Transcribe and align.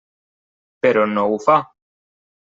Però 0.85 1.03
no 1.11 1.25
ho 1.33 1.37
fa. 1.43 1.59